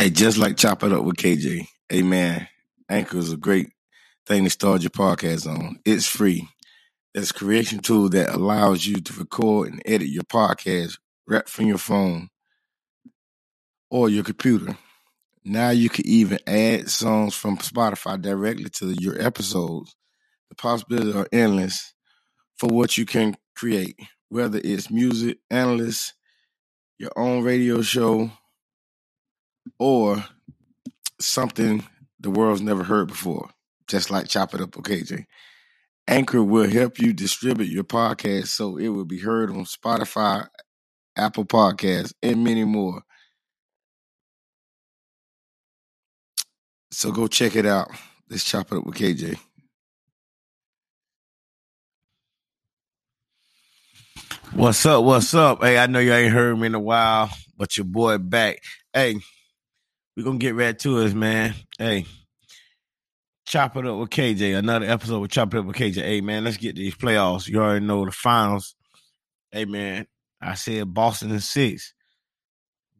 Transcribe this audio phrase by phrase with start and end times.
[0.00, 1.66] Hey, just like Chop It Up with KJ.
[1.92, 2.46] Amen.
[2.88, 3.70] Anchor is a great
[4.26, 5.80] thing to start your podcast on.
[5.84, 6.48] It's free.
[7.14, 11.66] It's a creation tool that allows you to record and edit your podcast right from
[11.66, 12.28] your phone
[13.90, 14.78] or your computer.
[15.44, 19.96] Now you can even add songs from Spotify directly to your episodes.
[20.50, 21.92] The possibilities are endless
[22.56, 26.14] for what you can create, whether it's music, analysts,
[27.00, 28.30] your own radio show,
[29.78, 30.24] or
[31.20, 31.84] something
[32.20, 33.50] the world's never heard before,
[33.86, 35.24] just like Chop It Up with KJ.
[36.06, 40.48] Anchor will help you distribute your podcast so it will be heard on Spotify,
[41.16, 43.02] Apple Podcasts, and many more.
[46.90, 47.90] So go check it out.
[48.30, 49.38] Let's chop it up with KJ.
[54.54, 55.04] What's up?
[55.04, 55.62] What's up?
[55.62, 58.62] Hey, I know you ain't heard me in a while, but your boy back.
[58.92, 59.16] Hey,
[60.18, 61.54] we're gonna get right to it, man.
[61.78, 62.04] Hey,
[63.46, 64.58] chop it up with KJ.
[64.58, 66.02] Another episode with Chop It Up with KJ.
[66.02, 67.46] Hey, man, let's get these playoffs.
[67.46, 68.74] You already know the finals.
[69.52, 70.08] Hey, man,
[70.40, 71.94] I said Boston in six,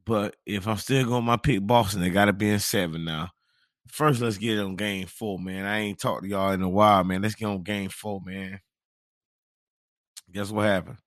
[0.06, 3.30] but if I'm still going my pick Boston, they got to be in seven now.
[3.88, 5.66] First, let's get on game four, man.
[5.66, 7.22] I ain't talked to y'all in a while, man.
[7.22, 8.60] Let's get on game four, man.
[10.30, 10.98] Guess what happened?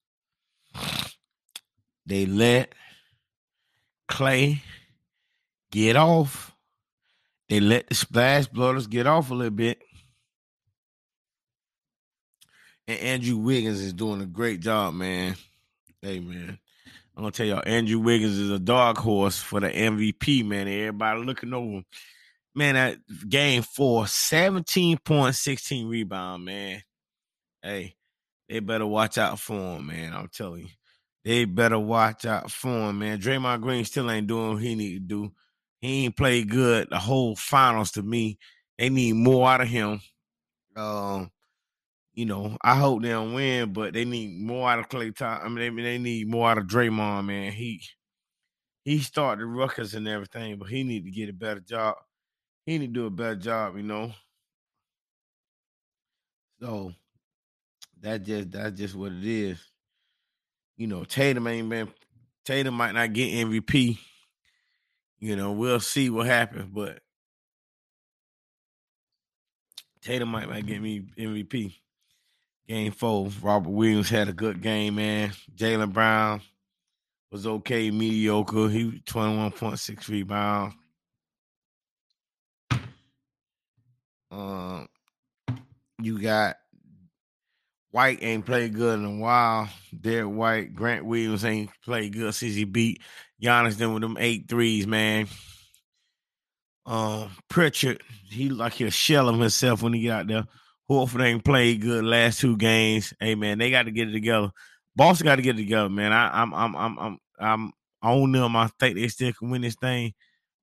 [2.06, 2.76] They let
[4.10, 4.60] Klay
[5.72, 6.54] get off.
[7.50, 9.82] They let the Splash Brothers get off a little bit.
[12.88, 15.36] And Andrew Wiggins is doing a great job, man.
[16.02, 16.60] Hey, man.
[17.16, 20.68] I'm gonna tell y'all, Andrew Wiggins is a dark horse for the MVP, man.
[20.68, 21.86] Everybody looking over him
[22.56, 26.82] man, at game four, 17 point, 16 rebound, man.
[27.62, 27.96] Hey,
[28.50, 30.14] they better watch out for him, man.
[30.14, 30.70] I'm telling you.
[31.24, 33.20] They better watch out for him, man.
[33.20, 35.32] Draymond Green still ain't doing what he need to do.
[35.82, 38.38] He ain't played good the whole finals to me.
[38.78, 40.02] They need more out of him.
[40.76, 41.32] Um,
[42.14, 45.46] you know, I hope they don't win, but they need more out of Klay Thompson.
[45.46, 47.52] I mean, they, they need more out of Draymond, man.
[47.52, 47.82] He
[48.84, 51.96] he started the ruckus and everything, but he need to get a better job
[52.66, 54.14] he need to do a better job, you know.
[56.62, 56.94] So
[58.02, 59.60] that just that's just what it is.
[60.78, 61.92] You know, Tatum ain't been
[62.46, 64.00] Tatum might not get MVP.
[65.22, 67.00] You know, we'll see what happens, but
[70.02, 71.76] Tatum might might get me MVP.
[72.68, 75.32] Game four, Robert Williams had a good game, man.
[75.56, 76.42] Jaylen Brown
[77.32, 78.68] was okay, mediocre.
[78.68, 80.76] He 21.6 rebounds.
[84.32, 84.88] Um,
[86.02, 86.56] you got
[87.92, 89.70] White ain't played good in a while.
[90.00, 93.02] Derrick White, Grant Williams ain't played good since he beat
[93.42, 95.28] Giannis them with them eight threes, man.
[96.86, 100.46] Um, Pritchard, he like a shell of himself when he get out there.
[100.90, 103.14] Horford ain't played good last two games.
[103.20, 104.52] Hey man, they got to get it together.
[104.96, 106.12] Boston got to get it together, man.
[106.12, 107.72] I, I'm I'm I'm I'm I'm
[108.04, 108.56] on them.
[108.56, 110.14] I think they still can win this thing.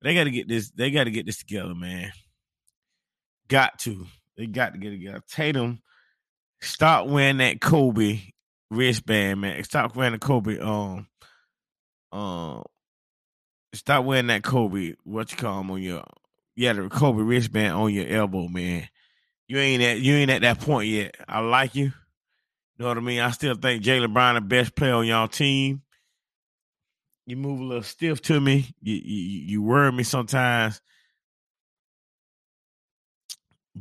[0.02, 0.70] They got to get this.
[0.70, 2.12] They got to get this together, man.
[3.48, 4.06] Got to.
[4.36, 5.22] They got to get it together.
[5.28, 5.80] Tatum,
[6.60, 8.20] stop wearing that Kobe
[8.70, 9.64] wristband, man.
[9.64, 10.58] Stop wearing the Kobe.
[10.58, 11.08] Um,
[12.12, 12.62] um,
[13.72, 14.94] stop wearing that Kobe.
[15.04, 16.04] What you call them on your?
[16.56, 18.88] Yeah, the Kobe wristband on your elbow, man.
[19.46, 21.16] You ain't at you ain't at that point yet.
[21.28, 21.92] I like you.
[22.78, 23.20] Know what I mean?
[23.20, 25.82] I still think Jaylen Brown the best player on y'all team.
[27.26, 28.74] You move a little stiff to me.
[28.80, 30.80] You you, you worry me sometimes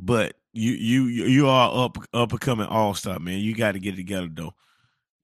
[0.02, 3.38] but you you you are up up and coming all star, man.
[3.38, 4.54] You got to get together though.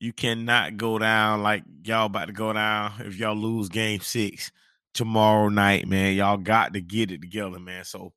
[0.05, 4.53] You cannot go down like y'all about to go down if y'all lose game six
[4.93, 6.15] tomorrow night, man.
[6.15, 7.85] Y'all got to get it together, man.
[7.85, 8.13] So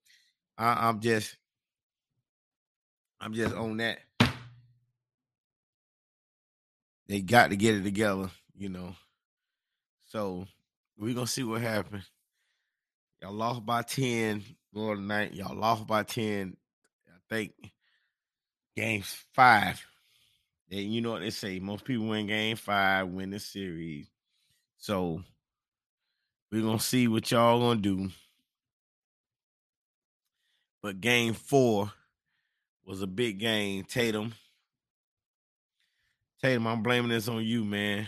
[0.58, 1.38] I, I'm just
[3.22, 4.00] I'm just on that.
[7.08, 8.94] They got to get it together, you know.
[10.08, 10.46] So
[10.98, 12.04] we're gonna see what happens.
[13.22, 14.44] Y'all lost by 10
[14.74, 15.34] Florida night.
[15.34, 16.58] Y'all lost by 10.
[17.08, 17.54] I think
[18.76, 19.82] game five.
[20.70, 21.60] And you know what they say.
[21.60, 24.08] Most people win game five, win the series.
[24.78, 25.24] So
[26.52, 28.10] we're gonna see what y'all gonna do.
[30.82, 31.92] But game four
[32.86, 33.84] was a big game.
[33.84, 34.34] Tatum.
[36.42, 38.08] Tatum, I'm blaming this on you, man.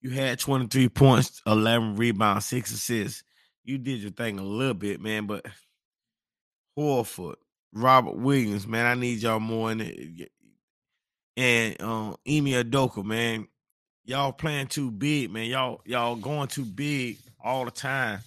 [0.00, 3.22] You had 23 points, 11 rebounds, six assists
[3.64, 5.26] you did your thing a little bit, man.
[5.26, 5.46] But
[6.78, 7.36] Horford,
[7.72, 10.32] Robert Williams, man, I need y'all more in it.
[11.36, 13.48] And um, Ime Udoka, man,
[14.04, 15.46] y'all playing too big, man.
[15.46, 18.20] Y'all y'all going too big all the time.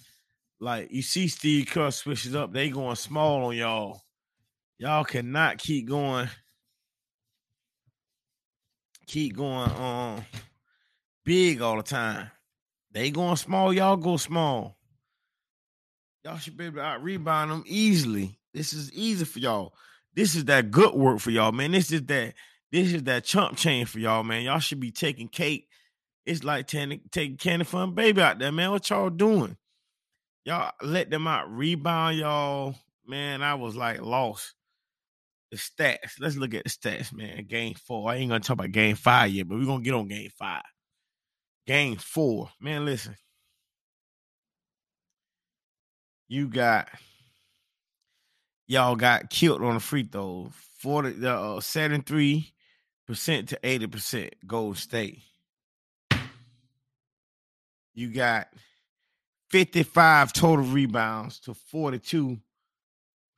[0.58, 4.02] Like you see Steve Kerr switches up, they going small on y'all.
[4.78, 6.28] Y'all cannot keep going,
[9.06, 10.24] keep going um
[11.24, 12.30] big all the time.
[12.92, 14.78] They going small, y'all go small.
[16.24, 18.38] Y'all should be able to out rebound them easily.
[18.52, 19.74] This is easy for y'all.
[20.14, 21.72] This is that good work for y'all, man.
[21.72, 22.34] This is that
[22.72, 24.42] this is that chump chain for y'all, man.
[24.42, 25.68] Y'all should be taking cake.
[26.24, 27.00] It's like taking
[27.38, 28.72] candy from baby out there, man.
[28.72, 29.56] What y'all doing?
[30.44, 32.74] Y'all let them out rebound, y'all.
[33.06, 34.54] Man, I was like lost.
[35.52, 36.18] The stats.
[36.18, 37.46] Let's look at the stats, man.
[37.46, 38.10] Game four.
[38.10, 40.62] I ain't gonna talk about game five yet, but we're gonna get on game five.
[41.66, 42.50] Game four.
[42.60, 43.16] Man, listen.
[46.28, 46.88] You got
[48.66, 50.50] y'all got killed on the free throw.
[50.80, 52.52] 40 uh 73
[53.06, 55.20] percent to 80 percent Gold State.
[57.94, 58.48] You got
[59.50, 62.38] 55 total rebounds to 42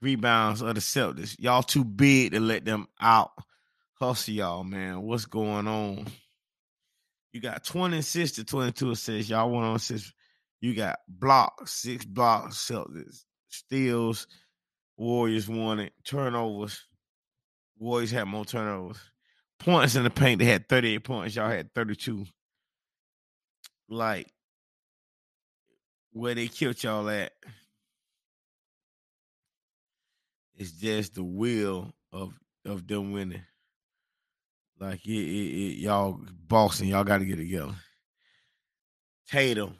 [0.02, 1.36] rebounds of the Celtics.
[1.38, 3.30] Y'all too big to let them out
[3.94, 5.02] hustle y'all, man.
[5.02, 6.06] What's going on?
[7.32, 9.30] You got 20 assists to 22 assists.
[9.30, 10.12] Y'all want on six.
[10.60, 14.26] You got blocks, six blocks, Celtics, steals,
[14.96, 16.84] Warriors won it, turnovers.
[17.78, 18.98] Warriors had more turnovers.
[19.58, 21.36] Points in the paint, they had 38 points.
[21.36, 22.26] Y'all had 32.
[23.88, 24.32] Like,
[26.12, 27.32] where they killed y'all at
[30.58, 32.34] it's just the will of
[32.64, 33.42] of them winning.
[34.78, 37.74] Like it, it, it y'all Boston, y'all got to get together.
[39.30, 39.74] Tatum.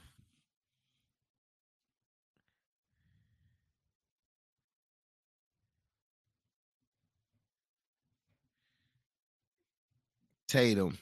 [10.49, 10.99] Tatum.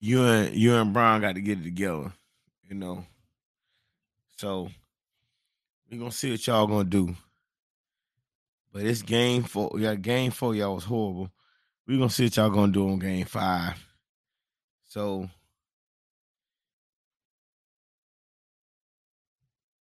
[0.00, 2.12] You and you and Brown got to get it together,
[2.68, 3.04] you know.
[4.36, 4.70] So
[5.90, 7.14] we're gonna see what y'all gonna do.
[8.72, 9.72] But it's game four.
[9.76, 11.30] Yeah, game four, y'all was horrible.
[11.86, 13.74] We're gonna see what y'all gonna do on game five.
[14.86, 15.28] So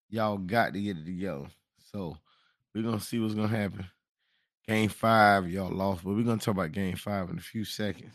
[0.08, 1.46] y'all got to get it together.
[1.92, 2.16] So
[2.74, 3.86] we're gonna see what's gonna happen.
[4.68, 8.14] Game five, y'all lost, but we're gonna talk about game five in a few seconds.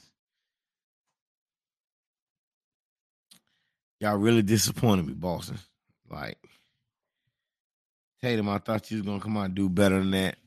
[4.00, 5.58] Y'all really disappointed me, Boston.
[6.08, 6.38] Like
[8.22, 10.38] Tatum, I thought you was gonna come out and do better than that.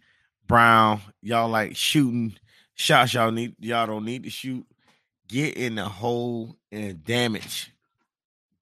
[0.47, 2.38] Brown, y'all like shooting
[2.76, 4.64] shots y'all need y'all don't need to shoot.
[5.29, 7.73] Get in the hole and damage.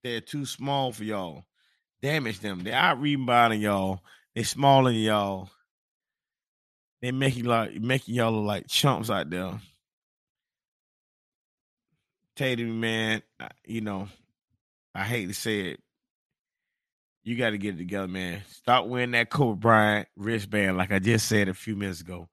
[0.03, 1.43] They're too small for y'all.
[2.01, 2.63] Damage them.
[2.63, 4.01] They out rebounding y'all.
[4.33, 5.51] They smaller than y'all.
[7.01, 9.59] They making like making y'all look like chumps out there.
[12.35, 13.21] Tatum, man,
[13.65, 14.07] you know,
[14.93, 15.79] I hate to say it.
[17.23, 18.43] You got to get it together, man.
[18.51, 22.29] Stop wearing that Kobe Bryant wristband, like I just said a few minutes ago.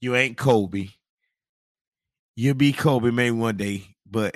[0.00, 0.88] You ain't Kobe.
[2.34, 4.34] You'll be Kobe maybe one day, but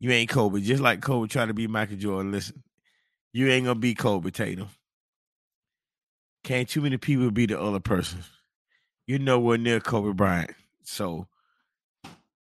[0.00, 0.60] you ain't Kobe.
[0.60, 2.32] Just like Kobe trying to be Michael Jordan.
[2.32, 2.62] Listen,
[3.32, 4.68] you ain't gonna be Kobe Tatum.
[6.44, 8.20] Can't too many people be the other person.
[9.06, 10.50] You're nowhere near Kobe Bryant.
[10.82, 11.28] So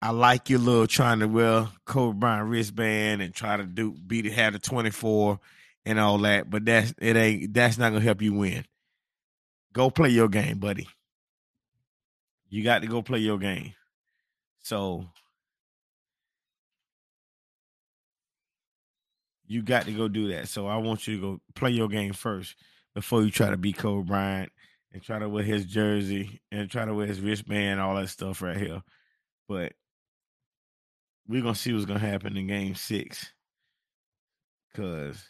[0.02, 4.26] I like your little trying to wear Kobe Bryant wristband and try to do beat
[4.26, 5.40] it have the 24
[5.86, 8.66] and all that, but that's it ain't that's not gonna help you win.
[9.74, 10.88] Go play your game, buddy.
[12.50, 13.74] You got to go play your game.
[14.64, 15.06] So
[19.46, 20.48] you got to go do that.
[20.48, 22.56] So I want you to go play your game first
[22.96, 24.52] before you try to beat Kobe Bryant
[24.92, 28.42] and try to wear his jersey and try to wear his wristband, all that stuff
[28.42, 28.82] right here.
[29.48, 29.74] But
[31.28, 33.32] we're gonna see what's gonna happen in game six.
[34.76, 35.24] Cause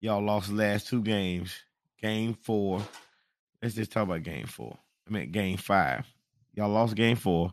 [0.00, 1.54] y'all lost the last two games.
[2.00, 2.82] Game four.
[3.62, 4.78] Let's just talk about game four.
[5.08, 6.06] I mean game five.
[6.54, 7.52] Y'all lost game four.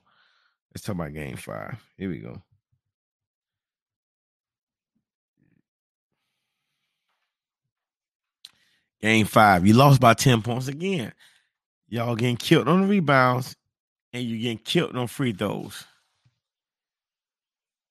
[0.74, 1.78] Let's talk about game five.
[1.98, 2.42] Here we go.
[9.06, 9.68] Game five.
[9.68, 11.14] You lost by 10 points again.
[11.88, 13.56] Y'all getting killed on the rebounds
[14.12, 15.86] and you getting killed on free throws.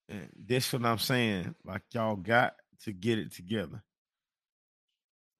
[0.08, 1.54] And this what I'm saying.
[1.64, 3.80] Like y'all got to get it together.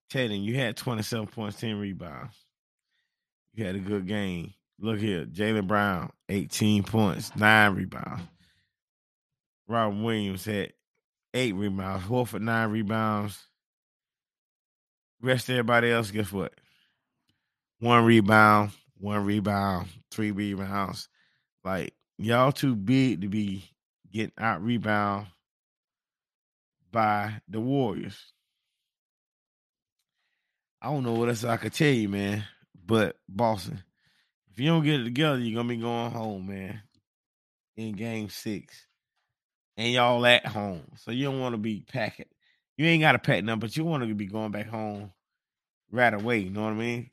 [0.09, 2.37] Tatum, you had 27 points, 10 rebounds.
[3.53, 4.53] You had a good game.
[4.79, 8.23] Look here, Jaylen Brown, 18 points, nine rebounds.
[9.67, 10.71] Robert Williams had
[11.33, 12.05] eight rebounds.
[12.05, 13.45] Horford, nine rebounds.
[15.21, 16.53] Rest everybody else, guess what?
[17.79, 21.09] One rebound, one rebound, three rebounds.
[21.63, 23.69] Like, y'all too big to be
[24.11, 25.27] getting out rebound
[26.91, 28.33] by the Warriors.
[30.81, 32.43] I don't know what else I could tell you, man.
[32.85, 33.83] But Boston,
[34.51, 36.81] if you don't get it together, you're gonna be going home, man.
[37.75, 38.85] In game six.
[39.75, 40.83] And y'all at home.
[40.97, 42.27] So you don't want to be packing.
[42.77, 45.11] You ain't got a pet nothing, but you want to be going back home
[45.91, 46.39] right away.
[46.39, 47.09] You know what I mean?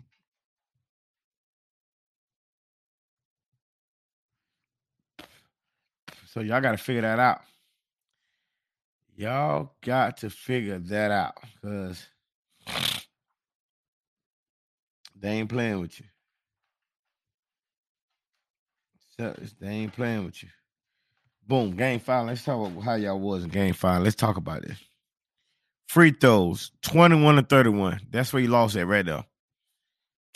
[6.26, 7.42] So y'all got to figure that out.
[9.14, 12.06] Y'all got to figure that out because
[15.20, 16.06] they ain't playing with you.
[19.18, 20.48] So they ain't playing with you.
[21.46, 22.26] Boom, game five.
[22.26, 24.02] Let's talk about how y'all was in game five.
[24.02, 24.78] Let's talk about this.
[25.92, 28.00] Free throws, 21 to 31.
[28.10, 29.26] That's where you lost at right there.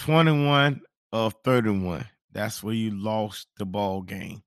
[0.01, 0.83] 21
[1.13, 2.05] of 31.
[2.31, 4.43] That's where you lost the ball game.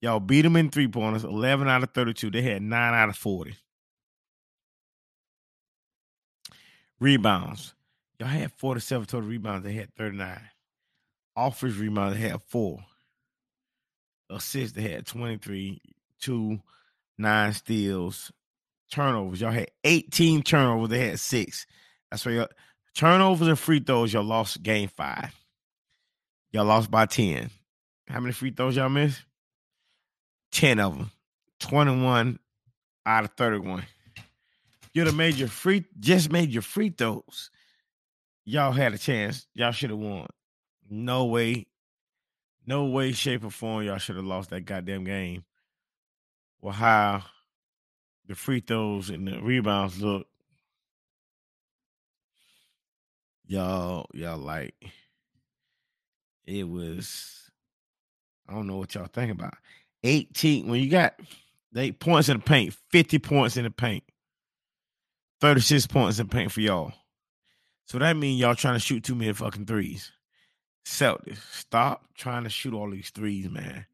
[0.00, 2.30] Y'all beat them in three pointers, 11 out of 32.
[2.30, 3.54] They had 9 out of 40.
[7.00, 7.74] Rebounds.
[8.18, 9.62] Y'all had 47 total rebounds.
[9.62, 10.40] They had 39.
[11.36, 12.78] Offense rebounds, they had four.
[14.30, 15.82] Assists, they had 23,
[16.18, 16.58] two,
[17.18, 18.32] nine steals.
[18.90, 20.90] Turnovers, y'all had 18 turnovers.
[20.90, 21.66] They had six.
[22.10, 22.48] That's where y'all
[22.94, 25.34] turnovers and free throws, y'all lost game five.
[26.52, 27.50] Y'all lost by 10.
[28.08, 29.22] How many free throws y'all missed?
[30.52, 31.10] 10 of them.
[31.60, 32.38] 21
[33.04, 33.84] out of 31.
[34.94, 37.50] You'd have made your free, just made your free throws.
[38.44, 39.46] Y'all had a chance.
[39.54, 40.26] Y'all should have won.
[40.88, 41.66] No way,
[42.64, 45.44] no way, shape, or form y'all should have lost that goddamn game.
[46.60, 47.24] Well, how
[48.28, 50.26] the free throws and the rebounds look,
[53.46, 54.74] y'all, y'all like
[56.46, 57.50] it was.
[58.48, 59.54] I don't know what y'all think about.
[60.04, 61.18] 18 when you got
[61.76, 64.04] eight points in the paint, 50 points in the paint,
[65.40, 66.92] 36 points in paint for y'all.
[67.86, 70.12] So that means y'all trying to shoot too many fucking threes.
[70.84, 73.86] Celtics, stop trying to shoot all these threes, man.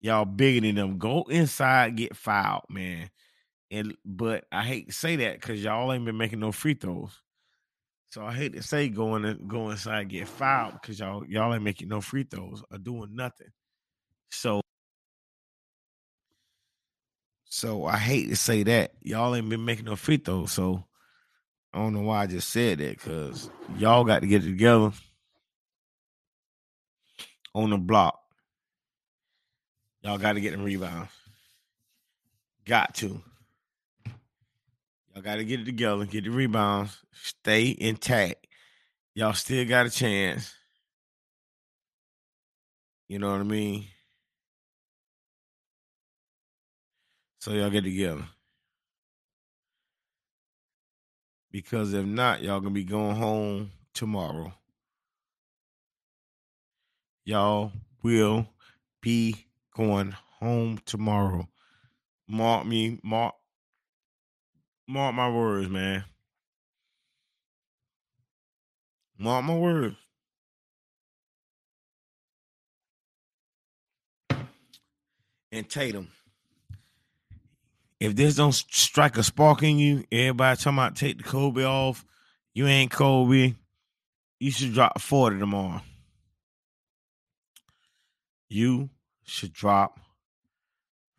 [0.00, 0.98] Y'all bigger than them.
[0.98, 3.10] Go inside, get fouled, man.
[3.70, 7.20] And but I hate to say that because y'all ain't been making no free throws.
[8.10, 11.62] So I hate to say going to go inside get fouled because y'all y'all ain't
[11.62, 13.48] making no free throws or doing nothing.
[14.30, 14.60] So
[17.44, 20.52] so I hate to say that y'all ain't been making no free throws.
[20.52, 20.84] So
[21.72, 24.92] I don't know why I just said that because y'all got to get together
[27.54, 28.17] on the block.
[30.02, 31.10] Y'all got to get them rebounds.
[32.64, 33.20] Got to.
[35.14, 38.46] Y'all got to get it together, get the rebounds, stay intact.
[39.14, 40.54] Y'all still got a chance.
[43.08, 43.86] You know what I mean?
[47.40, 48.24] So y'all get together.
[51.50, 54.52] Because if not, y'all gonna be going home tomorrow.
[57.24, 58.46] Y'all will
[59.00, 59.47] be
[59.78, 61.48] going home tomorrow.
[62.26, 63.34] Mark me, mark,
[64.88, 66.04] mark my words, man.
[69.16, 69.94] Mark my words.
[75.52, 76.08] And Tatum.
[78.00, 82.04] If this don't strike a spark in you, everybody talking about take the Kobe off.
[82.52, 83.54] You ain't Kobe.
[84.40, 85.80] You should drop 40 tomorrow.
[88.48, 88.90] You
[89.28, 90.00] should drop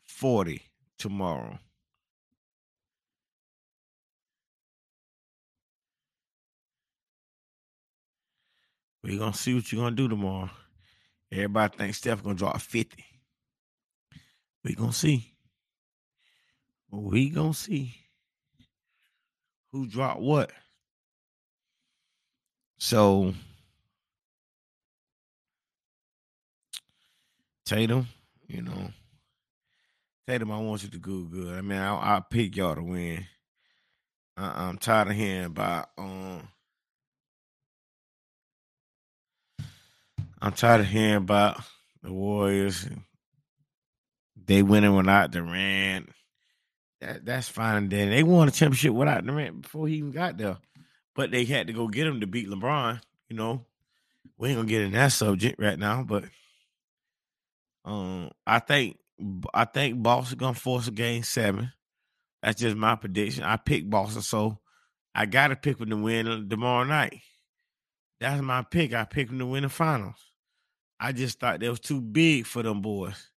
[0.08, 0.62] 40
[0.98, 1.60] tomorrow.
[9.04, 10.50] We're gonna see what you're gonna do tomorrow.
[11.32, 13.06] Everybody thinks Steph gonna drop 50.
[14.63, 15.34] We're gonna see.
[16.92, 17.96] We gonna see
[19.72, 20.51] who dropped what.
[22.80, 23.34] So
[27.69, 28.07] Tatum,
[28.47, 28.89] you know,
[30.27, 31.55] Tatum, I want you to do good.
[31.55, 33.27] I mean, I, I pick y'all to win.
[34.35, 35.89] I, am tired of hearing about.
[35.95, 36.47] Um,
[40.41, 41.61] I'm tired of hearing about
[42.01, 42.88] the Warriors.
[44.47, 46.09] They winning without Durant.
[47.01, 47.89] That that's fine.
[47.89, 50.57] Then they won a championship without Durant before he even got there,
[51.15, 52.99] but they had to go get him to beat LeBron.
[53.27, 53.63] You know,
[54.39, 56.23] we ain't gonna get in that subject right now, but
[57.89, 58.98] um, I think
[59.53, 61.72] I think Boston gonna force a game seven.
[62.43, 63.43] That's just my prediction.
[63.43, 64.60] I pick Boston, so
[65.15, 67.22] I gotta pick them to win tomorrow night.
[68.22, 68.93] That's my pick.
[68.93, 70.15] I picked them to win the finals.
[71.00, 73.29] I just thought that was too big for them boys.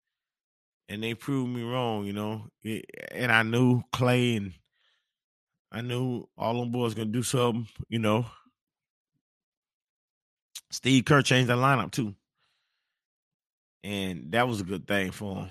[0.88, 2.48] and they proved me wrong, you know.
[3.12, 4.54] And I knew Klay and
[5.72, 8.26] I knew all them boys gonna do something, you know.
[10.70, 12.14] Steve Kerr changed the lineup too.
[13.82, 15.50] And that was a good thing for him.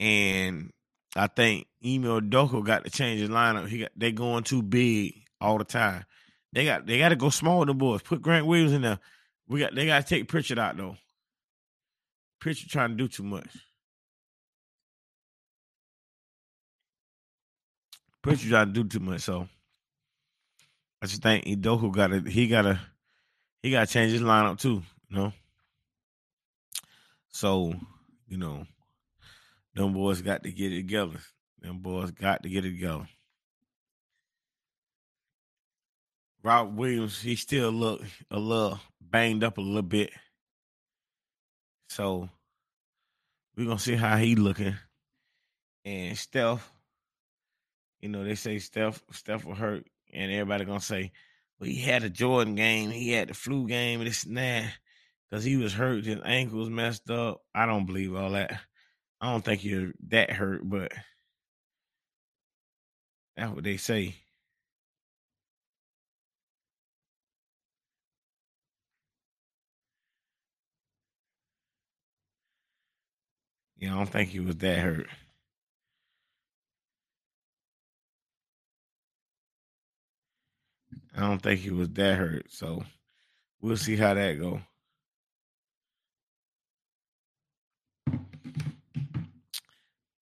[0.00, 0.72] And
[1.16, 3.68] I think Ime Udoka got to change his lineup.
[3.68, 6.04] He got they going too big all the time.
[6.52, 8.02] They got they got to go small with the boys.
[8.02, 8.98] Put Grant Williams in there.
[9.48, 10.96] We got they got to take Pritchard out though.
[12.40, 13.48] Pritchard trying to do too much.
[18.22, 19.20] Pritchard trying to do too much.
[19.22, 19.48] So
[21.02, 22.80] I just think Udoka got to he got to
[23.62, 24.82] he got to change his lineup too.
[25.08, 25.32] You know.
[27.30, 27.74] So
[28.26, 28.66] you know,
[29.74, 31.18] them boys got to get it together.
[31.60, 33.08] Them boys got to get it together.
[36.42, 40.10] Rob Williams, he still look a little banged up a little bit.
[41.88, 42.28] So
[43.56, 44.74] we're gonna see how he looking.
[45.84, 46.70] And Steph,
[48.00, 51.12] you know, they say Steph Steph will hurt, and everybody gonna say,
[51.58, 54.72] well, he had a Jordan game, he had the flu game, this and that,
[55.30, 57.42] because he was hurt, his ankles messed up.
[57.54, 58.60] I don't believe all that.
[59.20, 60.92] I don't think you're that hurt, but
[63.36, 64.16] that's what they say.
[73.76, 75.06] Yeah, I don't think he was that hurt.
[81.16, 82.46] I don't think he was that hurt.
[82.50, 82.82] So
[83.60, 84.60] we'll see how that go.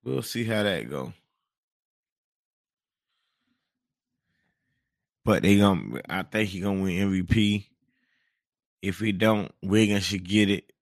[0.06, 1.12] We'll see how that go.
[5.24, 7.66] But they gonna I think he gonna win MVP.
[8.82, 10.72] If he don't, Wiggins should get it.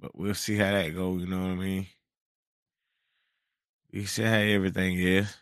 [0.00, 1.86] But we'll see how that go, you know what I mean?
[3.92, 5.32] We see how everything is.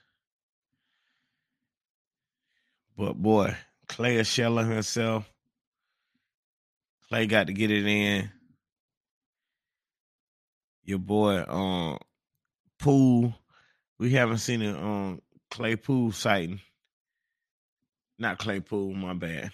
[2.95, 3.57] But boy,
[3.89, 5.33] Klay is shelling himself.
[7.11, 8.31] Klay got to get it in.
[10.91, 11.99] Your boy, um,
[12.79, 13.35] Poole.
[13.99, 16.61] We haven't seen it on Klay Poole sighting.
[18.19, 19.51] Not Klay Poole, my bad.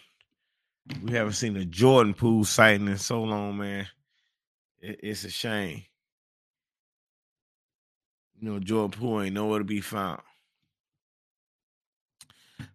[1.02, 3.86] We haven't seen a Jordan Poole sighting in so long, man
[4.86, 5.82] it, it's a shame.
[8.40, 10.20] You know, Jordan Poole ain't nowhere to be found.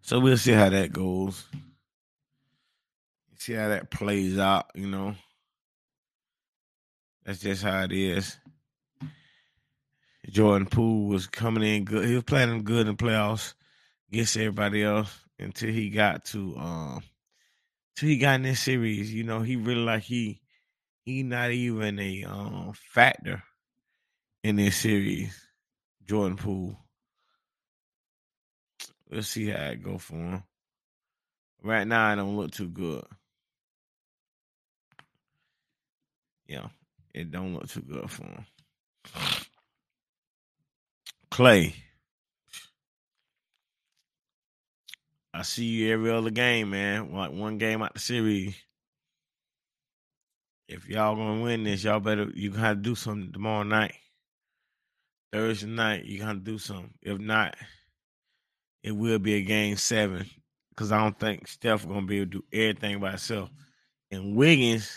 [0.00, 1.44] So we'll see how that goes.
[3.38, 5.14] See how that plays out, you know.
[7.24, 8.36] That's just how it is.
[10.30, 12.06] Jordan Poole was coming in good.
[12.06, 13.54] He was playing good in playoffs
[14.10, 17.02] against everybody else until he got to um
[17.96, 19.12] until he got in this series.
[19.12, 20.40] You know, he really like he
[21.04, 23.42] he not even a um, factor
[24.44, 25.34] in this series.
[26.06, 26.76] Jordan Poole.
[29.10, 30.42] Let's see how it go for him.
[31.62, 33.04] Right now, it don't look too good.
[36.46, 36.68] Yeah,
[37.14, 38.44] it don't look too good for him.
[41.32, 41.74] Klay.
[45.34, 47.12] I see you every other game, man.
[47.12, 48.54] Like one game out the series
[50.72, 53.94] if y'all gonna win this, y'all better you gotta do something tomorrow night.
[55.32, 56.92] Thursday night, you gotta do something.
[57.02, 57.56] If not,
[58.82, 60.26] it will be a game seven.
[60.76, 63.50] Cause I don't think Steph gonna be able to do everything by himself.
[64.10, 64.90] And Wiggins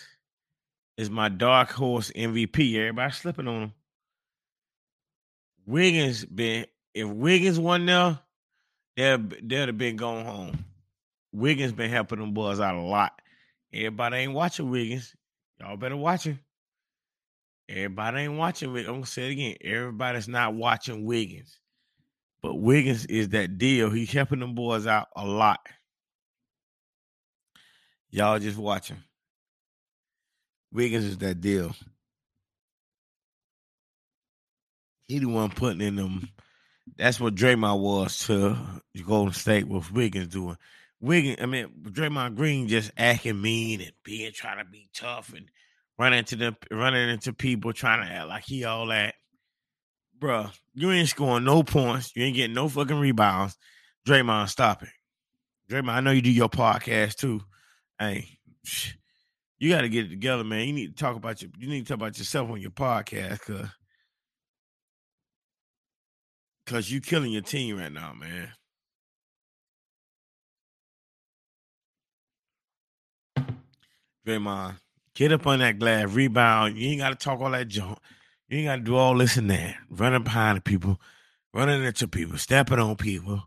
[0.98, 2.76] is my dark horse MVP.
[2.76, 3.74] Everybody slipping on him.
[5.65, 8.19] Wiggins been if Wiggins won there,
[8.95, 10.65] they'd they'd have been going home.
[11.34, 13.21] Wiggins been helping them boys out a lot.
[13.73, 15.13] Everybody ain't watching Wiggins.
[15.60, 16.39] Y'all better watch him.
[17.67, 18.71] Everybody ain't watching.
[18.71, 18.89] Wiggins.
[18.89, 19.56] I'm gonna say it again.
[19.62, 21.60] Everybody's not watching Wiggins,
[22.41, 23.89] but Wiggins is that deal.
[23.89, 25.60] He's helping them boys out a lot.
[28.10, 28.97] Y'all just watching.
[30.71, 31.75] Wiggins is that deal.
[35.08, 36.30] He the one putting in them.
[36.98, 38.58] That's what Draymond was to
[39.06, 39.68] Golden State.
[39.68, 40.58] What Wiggins doing?
[41.02, 45.48] Wiggins, I mean, Draymond Green just acting mean and being trying to be tough and
[45.98, 49.15] running into the running into people trying to act like he all that.
[50.18, 52.15] Bruh, you ain't scoring no points.
[52.15, 53.58] You ain't getting no fucking rebounds.
[54.08, 54.89] Draymond, stop it.
[55.70, 57.41] Draymond, I know you do your podcast too.
[58.00, 58.39] Hey,
[59.58, 60.68] you got to get it together, man.
[60.68, 61.52] You need to talk about your.
[61.58, 63.68] You need to talk about yourself on your podcast, cause,
[66.65, 68.51] cause you killing your team right now, man.
[74.25, 74.78] Draymond,
[75.15, 76.78] Get up on that glass, rebound.
[76.78, 77.97] You ain't got to talk all that junk.
[78.49, 79.75] You ain't got to do all this and that.
[79.89, 80.99] Running behind people,
[81.54, 83.41] running into people, stepping on people,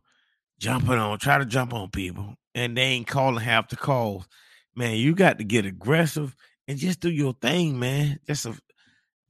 [0.58, 4.26] jumping on, try to jump on people, and they ain't calling half the calls.
[4.74, 6.34] Man, you got to get aggressive
[6.66, 8.18] and just do your thing, man.
[8.26, 8.58] Just a,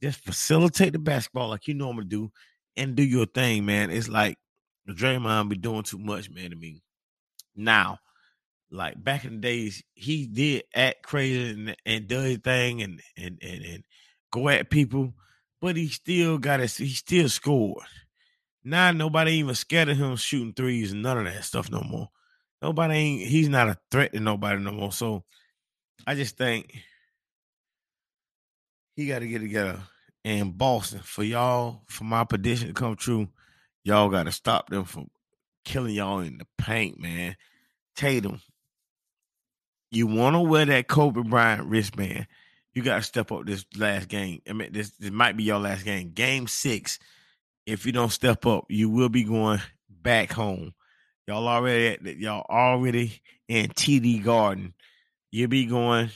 [0.01, 2.31] just facilitate the basketball like you normally do,
[2.79, 3.91] and do your thing, man.
[3.91, 4.39] It's like
[4.89, 6.51] Draymond be doing too much, man.
[6.51, 6.83] To me,
[7.55, 7.99] now
[8.71, 13.01] like back in the days, he did act crazy and, and do his thing and,
[13.17, 13.85] and and and
[14.31, 15.15] go at people,
[15.61, 16.71] but he still got it.
[16.73, 17.85] He still scored.
[18.65, 22.09] Now nobody even scared of him shooting threes and none of that stuff no more.
[22.61, 23.29] Nobody ain't.
[23.29, 24.93] He's not a threat to nobody no more.
[24.93, 25.25] So
[26.07, 26.77] I just think
[28.97, 29.81] he got to get together.
[30.29, 33.29] And Boston, for y'all, for my prediction to come true,
[33.83, 35.09] y'all got to stop them from
[35.65, 37.35] killing y'all in the paint, man.
[37.97, 38.43] Tatum,
[39.91, 42.27] you want to wear that Kobe Bryant wristband.
[42.75, 44.43] You got to step up this last game.
[44.47, 46.11] I mean, this, this might be your last game.
[46.11, 46.99] Game six.
[47.65, 50.75] If you don't step up, you will be going back home.
[51.27, 54.75] Y'all already at, y'all already in TD Garden.
[55.31, 56.11] You'll be going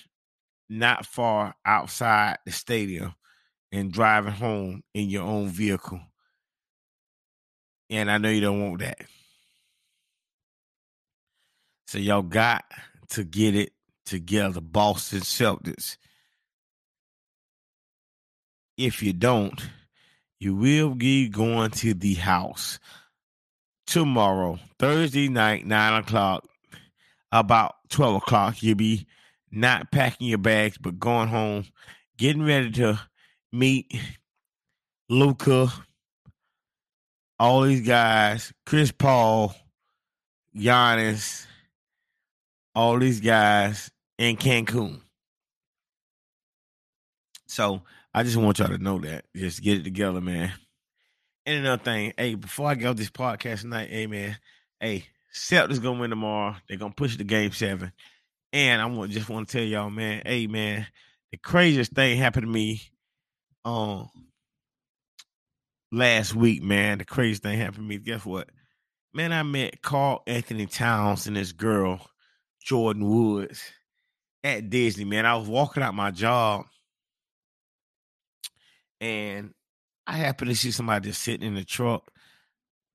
[0.68, 3.14] not far outside the stadium
[3.72, 6.00] and driving home in your own vehicle.
[7.90, 9.00] And I know you don't want that.
[11.86, 12.64] So y'all got
[13.10, 13.72] to get it
[14.06, 15.96] together, Boston Celtics.
[18.76, 19.60] If you don't,
[20.38, 22.78] you will be going to the house
[23.86, 26.46] tomorrow, Thursday night, nine o'clock,
[27.30, 28.62] about 12 o'clock.
[28.62, 29.06] You'll be
[29.50, 31.66] not packing your bags, but going home,
[32.16, 32.98] getting ready to
[33.52, 33.94] meet
[35.08, 35.68] Luka,
[37.38, 39.54] all these guys, Chris Paul,
[40.56, 41.46] Giannis,
[42.74, 45.00] all these guys in Cancun.
[47.46, 47.82] So
[48.14, 49.26] I just want y'all to know that.
[49.36, 50.52] Just get it together, man.
[51.44, 54.38] And another thing, hey, before I get off this podcast tonight, hey man,
[54.80, 56.56] hey, Celtics gonna win tomorrow.
[56.68, 57.92] They're gonna push the game seven.
[58.52, 60.86] And I want just want to tell y'all, man, hey man,
[61.30, 62.82] the craziest thing happened to me
[63.64, 64.10] um
[65.90, 66.98] last week, man.
[66.98, 67.98] The craziest thing happened to me.
[67.98, 68.48] Guess what?
[69.14, 72.00] Man, I met Karl-Anthony Towns and this girl
[72.66, 73.62] Jordyn Woods
[74.42, 75.26] at Disney, man.
[75.26, 76.64] I was walking out my job
[79.00, 79.52] and
[80.06, 82.10] I happened to see somebody just sitting in the truck,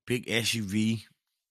[0.06, 1.04] big SUV,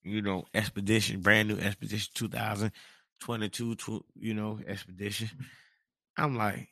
[0.03, 5.29] you know, Expedition, brand new Expedition 2022, you know, Expedition.
[6.17, 6.69] I'm like,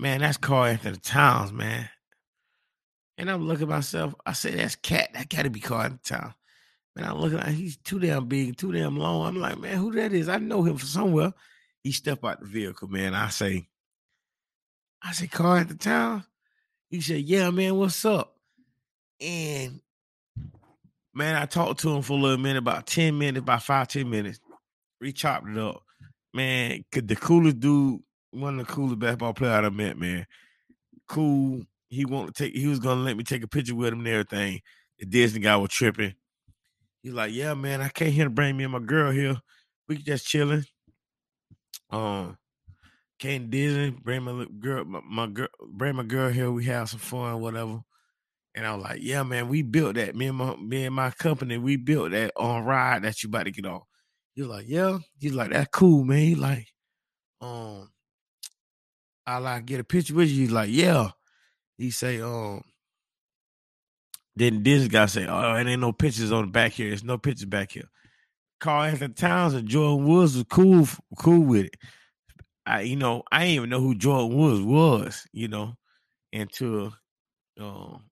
[0.00, 1.88] man, that's Karl-Anthony Towns, man.
[3.18, 5.10] And I'm looking at myself, I said, that's cat.
[5.12, 6.34] That gotta be Karl-Anthony Towns.
[6.96, 9.26] And I'm looking at he's too damn big, too damn long.
[9.26, 10.28] I'm like, man, who that is?
[10.28, 11.32] I know him from somewhere.
[11.82, 13.14] He step out the vehicle, man.
[13.14, 13.68] I say,
[15.02, 16.24] I say, Karl-Anthony Towns.
[16.88, 18.36] He said, Yeah, man, what's up?
[19.20, 19.80] And
[21.14, 24.08] man, I talked to him for a little minute, about 10 minutes, about five, 10
[24.08, 24.40] minutes.
[25.00, 25.82] We chopped it up.
[26.34, 28.00] Man, could the coolest dude,
[28.30, 30.26] one of the coolest basketball players I met, man.
[31.08, 31.62] Cool.
[31.88, 34.08] He wanted to take he was gonna let me take a picture with him and
[34.08, 34.60] everything.
[34.98, 36.14] The Disney guy was tripping.
[37.02, 39.40] He's like, yeah, man, I can't here to bring me and my girl here.
[39.88, 40.64] We just chilling.
[41.90, 42.36] Um,
[43.18, 46.50] came Disney, bring my girl, my, my girl, bring my girl here.
[46.50, 47.80] We have some fun, whatever.
[48.54, 50.14] And I was like, yeah, man, we built that.
[50.14, 53.44] Me and my me and my company, we built that on ride that you about
[53.44, 53.82] to get on.
[54.34, 54.98] He's like, yeah.
[55.18, 56.18] He's like, that's cool, man.
[56.18, 56.66] He like,
[57.40, 57.88] um,
[59.30, 60.42] I like get a picture with you.
[60.42, 61.10] He's like, yeah.
[61.78, 62.62] He say, um,
[64.36, 66.88] then this guy say, "Oh, it ain't no pictures on the back here.
[66.88, 67.88] There's no pictures back here."
[68.60, 70.86] Karl-Anthony Towns and Jordyn Woods was cool,
[71.18, 71.76] cool with it.
[72.66, 75.74] I, you know, I didn't even know who Jordyn Woods was, you know,
[76.32, 76.92] until,
[77.58, 78.04] um,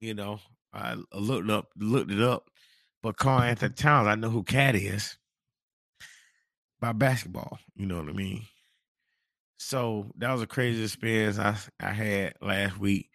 [0.00, 0.40] you know,
[0.72, 2.44] I looked up, looked it up.
[3.02, 5.16] But Karl-Anthony Towns, I know who Cat is
[6.80, 7.58] by basketball.
[7.76, 8.42] You know what I mean?
[9.58, 13.10] So that was a crazy experience I I had last week.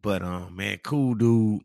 [0.00, 1.62] But um, man, cool dude,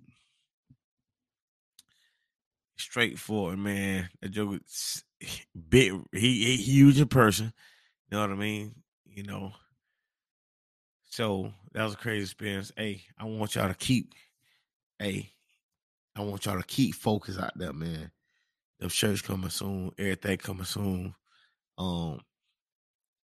[2.78, 4.10] straightforward man.
[4.22, 4.60] That joke
[5.70, 7.54] bit—he he huge in person.
[8.10, 8.76] You know what I mean?
[9.06, 9.54] You know.
[11.10, 12.72] So that was a crazy experience.
[12.76, 14.14] Hey, I want y'all to keep.
[15.00, 15.32] Hey,
[16.16, 18.12] I want y'all to keep focus out there, man.
[18.80, 19.92] The shirts coming soon.
[19.98, 21.14] Everything coming soon.
[21.78, 22.20] Um,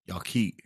[0.06, 0.60] y'all keep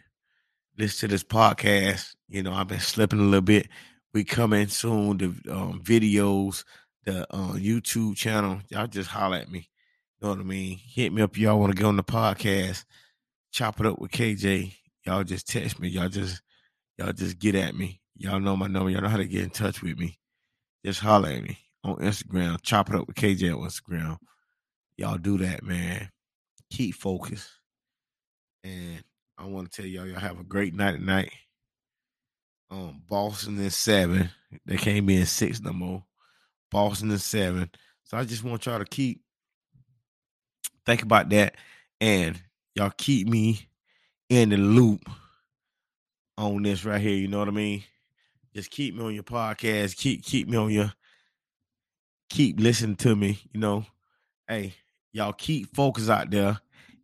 [0.77, 2.15] listen to this podcast.
[2.29, 3.67] You know, I've been slipping a little bit
[4.13, 5.17] we coming soon.
[5.17, 6.63] The um, videos,
[7.05, 8.61] the uh, YouTube channel.
[8.69, 9.69] Y'all just holler at me.
[10.19, 10.77] You know what I mean?
[10.77, 11.37] Hit me up.
[11.37, 12.85] Y'all want to get on the podcast?
[13.51, 14.73] Chop it up with KJ.
[15.05, 15.89] y'all just text me.
[15.89, 16.41] Y'all just
[16.97, 18.01] y'all just get at me.
[18.15, 18.89] Y'all know my number.
[18.89, 20.17] Y'all know how to get in touch with me.
[20.83, 22.59] Just holler at me on Instagram.
[22.63, 24.17] Chop it up with KJ on Instagram.
[24.97, 26.09] Y'all do that, man.
[26.71, 27.49] Keep focused.
[28.63, 29.03] And
[29.37, 31.31] I want to tell y'all, y'all have a great night tonight.
[32.71, 34.29] Um, Boston is seven.
[34.65, 36.03] They can't be in six no more.
[36.71, 37.69] Boston is seven.
[38.03, 39.21] So I just want y'all to keep
[40.85, 41.55] think about that
[41.99, 42.41] and
[42.73, 43.67] y'all keep me
[44.29, 45.01] in the loop
[46.37, 47.15] on this right here.
[47.15, 47.83] You know what I mean?
[48.55, 49.97] Just keep me on your podcast.
[49.97, 50.93] Keep keep me on your
[52.29, 53.39] keep listening to me.
[53.53, 53.85] You know,
[54.47, 54.73] hey,
[55.11, 56.59] y'all keep focus out there,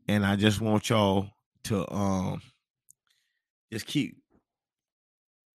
[0.08, 1.30] and I just want y'all
[1.66, 2.42] to um
[3.72, 4.18] just keep.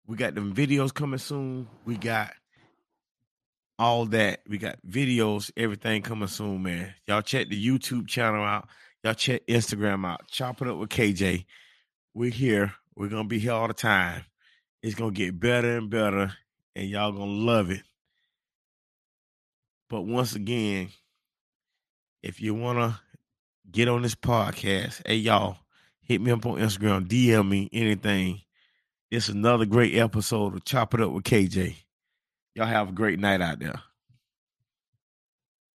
[0.07, 1.69] We got them videos coming soon.
[1.85, 2.33] We got
[3.79, 4.41] all that.
[4.49, 6.95] We got videos, everything coming soon, man.
[7.07, 8.69] Y'all check the YouTube channel out.
[9.05, 10.27] Y'all check Instagram out.
[10.29, 11.45] Chop it up with KJ.
[12.15, 12.73] We're here.
[12.97, 14.25] We're gonna be here all the time.
[14.83, 16.33] It's gonna get better and better,
[16.75, 17.83] and y'all gonna love it.
[19.89, 20.89] But once again,
[22.23, 23.01] if you wanna
[23.71, 25.59] get on this podcast, hey y'all,
[26.09, 28.41] hit me up on Instagram, DM me anything.
[29.11, 31.77] It's another great episode of Chop It Up with KJ.
[32.55, 33.81] Y'all have a great night out there.